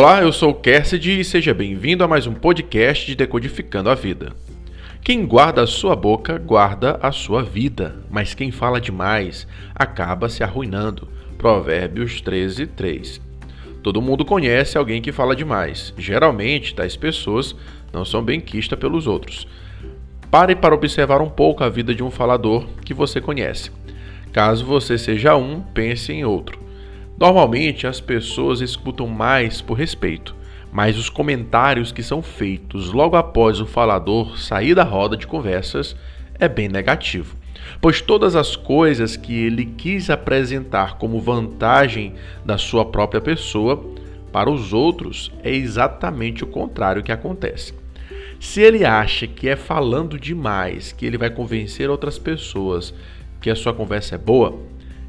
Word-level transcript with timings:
Olá, 0.00 0.22
eu 0.22 0.32
sou 0.32 0.50
o 0.50 0.54
Cassidy 0.54 1.18
e 1.18 1.24
seja 1.24 1.52
bem-vindo 1.52 2.04
a 2.04 2.06
mais 2.06 2.24
um 2.24 2.32
podcast 2.32 3.04
de 3.04 3.16
Decodificando 3.16 3.90
a 3.90 3.96
Vida. 3.96 4.32
Quem 5.02 5.26
guarda 5.26 5.60
a 5.62 5.66
sua 5.66 5.96
boca, 5.96 6.38
guarda 6.38 7.00
a 7.02 7.10
sua 7.10 7.42
vida, 7.42 7.96
mas 8.08 8.32
quem 8.32 8.52
fala 8.52 8.80
demais 8.80 9.44
acaba 9.74 10.28
se 10.28 10.44
arruinando. 10.44 11.08
Provérbios 11.36 12.20
13, 12.20 12.68
3. 12.68 13.20
Todo 13.82 14.00
mundo 14.00 14.24
conhece 14.24 14.78
alguém 14.78 15.02
que 15.02 15.10
fala 15.10 15.34
demais. 15.34 15.92
Geralmente, 15.98 16.76
tais 16.76 16.96
pessoas 16.96 17.56
não 17.92 18.04
são 18.04 18.22
bem 18.22 18.40
quistas 18.40 18.78
pelos 18.78 19.08
outros. 19.08 19.48
Pare 20.30 20.54
para 20.54 20.76
observar 20.76 21.20
um 21.20 21.28
pouco 21.28 21.64
a 21.64 21.68
vida 21.68 21.92
de 21.92 22.04
um 22.04 22.10
falador 22.12 22.68
que 22.84 22.94
você 22.94 23.20
conhece. 23.20 23.72
Caso 24.32 24.64
você 24.64 24.96
seja 24.96 25.34
um, 25.34 25.60
pense 25.60 26.12
em 26.12 26.24
outro. 26.24 26.67
Normalmente 27.18 27.84
as 27.84 28.00
pessoas 28.00 28.60
escutam 28.60 29.08
mais 29.08 29.60
por 29.60 29.74
respeito, 29.74 30.36
mas 30.70 30.96
os 30.96 31.10
comentários 31.10 31.90
que 31.90 32.00
são 32.00 32.22
feitos 32.22 32.92
logo 32.92 33.16
após 33.16 33.60
o 33.60 33.66
falador 33.66 34.38
sair 34.38 34.72
da 34.72 34.84
roda 34.84 35.16
de 35.16 35.26
conversas 35.26 35.96
é 36.38 36.48
bem 36.48 36.68
negativo, 36.68 37.34
pois 37.80 38.00
todas 38.00 38.36
as 38.36 38.54
coisas 38.54 39.16
que 39.16 39.34
ele 39.34 39.64
quis 39.64 40.10
apresentar 40.10 40.96
como 40.96 41.20
vantagem 41.20 42.14
da 42.44 42.56
sua 42.56 42.84
própria 42.84 43.20
pessoa, 43.20 43.84
para 44.30 44.48
os 44.48 44.72
outros 44.72 45.32
é 45.42 45.50
exatamente 45.50 46.44
o 46.44 46.46
contrário 46.46 47.02
que 47.02 47.10
acontece. 47.10 47.74
Se 48.38 48.60
ele 48.60 48.84
acha 48.84 49.26
que 49.26 49.48
é 49.48 49.56
falando 49.56 50.20
demais 50.20 50.92
que 50.92 51.04
ele 51.04 51.18
vai 51.18 51.30
convencer 51.30 51.90
outras 51.90 52.16
pessoas 52.16 52.94
que 53.40 53.50
a 53.50 53.56
sua 53.56 53.74
conversa 53.74 54.14
é 54.14 54.18
boa, 54.18 54.56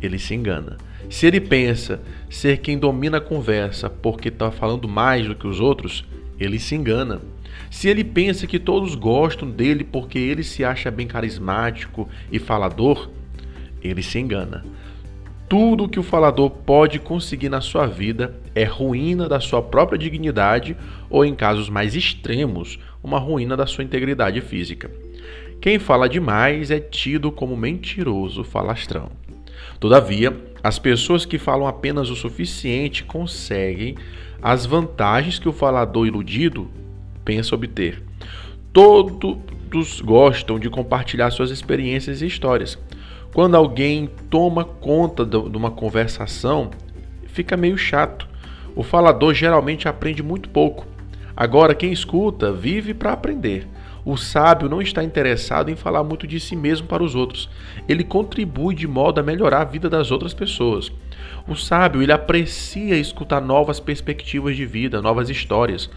ele 0.00 0.18
se 0.18 0.34
engana. 0.34 0.78
Se 1.10 1.26
ele 1.26 1.40
pensa 1.40 2.00
ser 2.30 2.58
quem 2.58 2.78
domina 2.78 3.18
a 3.18 3.20
conversa 3.20 3.90
porque 3.90 4.28
está 4.28 4.52
falando 4.52 4.88
mais 4.88 5.26
do 5.26 5.34
que 5.34 5.46
os 5.46 5.58
outros, 5.58 6.06
ele 6.38 6.60
se 6.60 6.76
engana. 6.76 7.20
Se 7.68 7.88
ele 7.88 8.04
pensa 8.04 8.46
que 8.46 8.60
todos 8.60 8.94
gostam 8.94 9.50
dele 9.50 9.82
porque 9.82 10.20
ele 10.20 10.44
se 10.44 10.64
acha 10.64 10.88
bem 10.88 11.08
carismático 11.08 12.08
e 12.30 12.38
falador, 12.38 13.10
ele 13.82 14.04
se 14.04 14.20
engana. 14.20 14.64
Tudo 15.48 15.88
que 15.88 15.98
o 15.98 16.04
falador 16.04 16.48
pode 16.48 17.00
conseguir 17.00 17.48
na 17.48 17.60
sua 17.60 17.88
vida 17.88 18.36
é 18.54 18.62
ruína 18.62 19.28
da 19.28 19.40
sua 19.40 19.60
própria 19.60 19.98
dignidade 19.98 20.76
ou, 21.10 21.24
em 21.24 21.34
casos 21.34 21.68
mais 21.68 21.96
extremos, 21.96 22.78
uma 23.02 23.18
ruína 23.18 23.56
da 23.56 23.66
sua 23.66 23.82
integridade 23.82 24.40
física. 24.40 24.88
Quem 25.60 25.80
fala 25.80 26.08
demais 26.08 26.70
é 26.70 26.78
tido 26.78 27.32
como 27.32 27.56
mentiroso 27.56 28.44
falastrão. 28.44 29.10
Todavia, 29.80 30.49
as 30.62 30.78
pessoas 30.78 31.24
que 31.24 31.38
falam 31.38 31.66
apenas 31.66 32.10
o 32.10 32.16
suficiente 32.16 33.04
conseguem 33.04 33.96
as 34.42 34.66
vantagens 34.66 35.38
que 35.38 35.48
o 35.48 35.52
falador 35.52 36.06
iludido 36.06 36.70
pensa 37.24 37.54
obter. 37.54 38.02
Todos 38.72 40.00
gostam 40.00 40.58
de 40.58 40.70
compartilhar 40.70 41.30
suas 41.30 41.50
experiências 41.50 42.22
e 42.22 42.26
histórias. 42.26 42.78
Quando 43.32 43.56
alguém 43.56 44.10
toma 44.28 44.64
conta 44.64 45.24
de 45.24 45.36
uma 45.36 45.70
conversação, 45.70 46.70
fica 47.26 47.56
meio 47.56 47.78
chato. 47.78 48.28
O 48.74 48.82
falador 48.82 49.34
geralmente 49.34 49.88
aprende 49.88 50.22
muito 50.22 50.48
pouco. 50.48 50.86
Agora, 51.36 51.74
quem 51.74 51.92
escuta 51.92 52.52
vive 52.52 52.92
para 52.92 53.12
aprender. 53.12 53.66
O 54.04 54.16
sábio 54.16 54.68
não 54.68 54.80
está 54.80 55.04
interessado 55.04 55.70
em 55.70 55.76
falar 55.76 56.02
muito 56.02 56.26
de 56.26 56.40
si 56.40 56.56
mesmo 56.56 56.86
para 56.86 57.02
os 57.02 57.14
outros. 57.14 57.48
Ele 57.88 58.02
contribui 58.02 58.74
de 58.74 58.86
modo 58.86 59.20
a 59.20 59.22
melhorar 59.22 59.60
a 59.60 59.64
vida 59.64 59.90
das 59.90 60.10
outras 60.10 60.32
pessoas. 60.32 60.90
O 61.46 61.54
sábio, 61.54 62.02
ele 62.02 62.12
aprecia 62.12 62.96
escutar 62.96 63.40
novas 63.40 63.80
perspectivas 63.80 64.56
de 64.56 64.64
vida, 64.64 65.02
novas 65.02 65.28
histórias. 65.28 65.90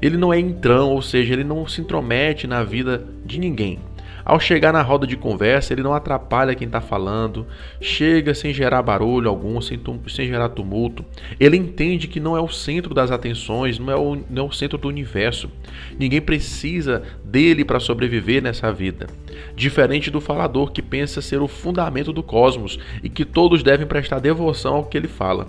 Ele 0.00 0.16
não 0.16 0.32
é 0.32 0.38
entrão, 0.38 0.90
ou 0.90 1.02
seja, 1.02 1.34
ele 1.34 1.44
não 1.44 1.66
se 1.66 1.80
intromete 1.80 2.46
na 2.46 2.62
vida 2.62 3.04
de 3.24 3.38
ninguém. 3.38 3.78
Ao 4.24 4.38
chegar 4.38 4.72
na 4.72 4.82
roda 4.82 5.06
de 5.06 5.16
conversa, 5.16 5.72
ele 5.72 5.82
não 5.82 5.94
atrapalha 5.94 6.54
quem 6.54 6.66
está 6.66 6.80
falando, 6.80 7.46
chega 7.80 8.34
sem 8.34 8.52
gerar 8.52 8.82
barulho 8.82 9.28
algum, 9.28 9.60
sem, 9.60 9.80
sem, 10.08 10.26
gerar 10.26 10.50
tumulto. 10.50 11.04
Ele 11.38 11.56
entende 11.56 12.08
que 12.08 12.20
não 12.20 12.36
é 12.36 12.40
o 12.40 12.48
centro 12.48 12.94
das 12.94 13.10
atenções, 13.10 13.78
não 13.78 13.90
é 13.90 13.96
o, 13.96 14.18
não 14.28 14.44
é 14.44 14.48
o 14.48 14.52
centro 14.52 14.78
do 14.78 14.88
universo. 14.88 15.50
Ninguém 15.98 16.20
precisa 16.20 17.02
dele 17.24 17.64
para 17.64 17.80
sobreviver 17.80 18.42
nessa 18.42 18.72
vida. 18.72 19.06
Diferente 19.54 20.10
do 20.10 20.20
falador 20.20 20.72
que 20.72 20.82
pensa 20.82 21.22
ser 21.22 21.40
o 21.40 21.48
fundamento 21.48 22.12
do 22.12 22.22
cosmos 22.22 22.78
e 23.02 23.08
que 23.08 23.24
todos 23.24 23.62
devem 23.62 23.86
prestar 23.86 24.18
devoção 24.18 24.76
ao 24.76 24.84
que 24.84 24.96
ele 24.96 25.08
fala. 25.08 25.48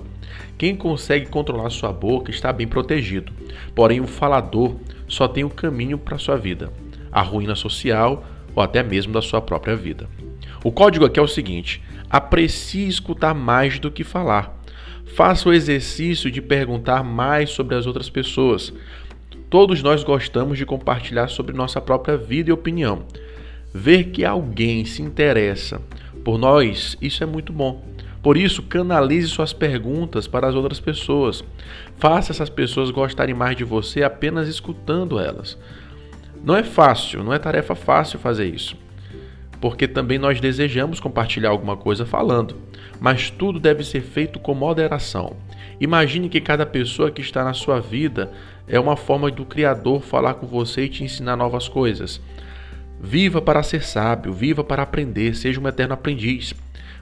Quem 0.58 0.76
consegue 0.76 1.26
controlar 1.26 1.70
sua 1.70 1.92
boca 1.92 2.32
está 2.32 2.54
bem 2.54 2.68
protegido. 2.68 3.34
Porém, 3.74 4.00
o 4.00 4.08
falador 4.08 4.76
só 5.08 5.28
tem 5.28 5.44
o 5.44 5.48
um 5.48 5.50
caminho 5.50 5.98
para 5.98 6.18
sua 6.18 6.38
vida: 6.38 6.72
a 7.12 7.22
ruína 7.22 7.56
social 7.56 8.24
ou 8.56 8.62
até 8.62 8.84
mesmo 8.84 9.14
da 9.14 9.22
sua 9.22 9.42
própria 9.42 9.76
vida. 9.76 10.08
O 10.64 10.72
código 10.72 11.06
aqui 11.06 11.20
é 11.20 11.24
o 11.24 11.28
seguinte: 11.28 11.82
aprecie 12.10 12.88
escutar 12.88 13.34
mais 13.34 13.80
do 13.80 13.92
que 13.92 14.04
falar. 14.04 14.60
Faça 15.16 15.50
o 15.50 15.54
exercício 15.54 16.32
de 16.32 16.42
perguntar 16.42 17.04
mais 17.04 17.50
sobre 17.50 17.76
as 17.76 17.86
outras 17.86 18.10
pessoas. 18.10 18.74
Todos 19.50 19.84
nós 19.84 20.04
gostamos 20.04 20.58
de 20.58 20.66
compartilhar 20.66 21.28
sobre 21.28 21.56
nossa 21.56 21.82
própria 21.82 22.16
vida 22.16 22.50
e 22.50 22.54
opinião. 22.54 23.04
Ver 23.74 24.06
que 24.06 24.24
alguém 24.24 24.86
se 24.86 25.02
interessa 25.02 25.82
por 26.24 26.38
nós, 26.38 26.96
isso 27.02 27.24
é 27.24 27.26
muito 27.26 27.52
bom. 27.52 27.84
Por 28.22 28.38
isso, 28.38 28.62
canalize 28.62 29.28
suas 29.28 29.52
perguntas 29.52 30.28
para 30.28 30.48
as 30.48 30.54
outras 30.54 30.80
pessoas. 30.80 31.44
Faça 31.98 32.32
essas 32.32 32.50
pessoas 32.50 32.92
gostarem 32.92 33.34
mais 33.34 33.58
de 33.58 33.64
você 33.64 34.04
apenas 34.04 34.48
escutando 34.48 35.20
elas. 35.20 35.58
Não 36.44 36.56
é 36.56 36.64
fácil, 36.64 37.24
não 37.24 37.34
é 37.34 37.38
tarefa 37.38 37.76
fácil 37.76 38.18
fazer 38.18 38.46
isso, 38.46 38.76
porque 39.60 39.88
também 39.88 40.18
nós 40.18 40.42
desejamos 40.42 41.00
compartilhar 41.00 41.50
alguma 41.50 41.78
coisa 41.78 42.06
falando, 42.06 42.56
mas 43.00 43.30
tudo 43.30 43.60
deve 43.60 43.84
ser 43.84 44.02
feito 44.02 44.40
com 44.40 44.56
moderação. 44.56 45.36
Imagine 45.80 46.30
que 46.30 46.42
cada 46.42 46.66
pessoa 46.66 47.12
que 47.12 47.22
está 47.22 47.44
na 47.44 47.54
sua 47.54 47.80
vida 47.80 48.32
é 48.68 48.80
uma 48.80 48.96
forma 48.96 49.30
do 49.30 49.46
Criador 49.46 50.02
falar 50.02 50.36
com 50.36 50.48
você 50.48 50.86
e 50.86 50.90
te 50.90 51.04
ensinar 51.04 51.36
novas 51.36 51.68
coisas. 51.68 52.22
Viva 53.00 53.42
para 53.42 53.64
ser 53.64 53.84
sábio, 53.84 54.32
viva 54.32 54.64
para 54.64 54.84
aprender, 54.84 55.36
seja 55.36 55.60
um 55.60 55.68
eterno 55.68 55.94
aprendiz, 55.94 56.54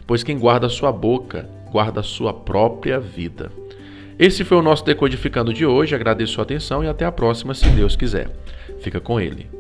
pois 0.07 0.23
quem 0.23 0.38
guarda 0.39 0.69
sua 0.69 0.91
boca, 0.91 1.49
guarda 1.72 2.01
sua 2.01 2.33
própria 2.33 2.99
vida. 2.99 3.51
Esse 4.17 4.44
foi 4.44 4.57
o 4.57 4.61
nosso 4.61 4.83
Decodificando 4.83 5.53
de 5.53 5.66
hoje. 5.66 5.95
Agradeço 5.95 6.41
a 6.41 6.44
atenção 6.44 6.83
e 6.83 6.88
até 6.88 7.05
a 7.05 7.11
próxima, 7.11 7.53
se 7.53 7.69
Deus 7.69 7.95
quiser. 7.95 8.29
Fica 8.81 9.00
com 9.00 9.19
ele. 9.19 9.59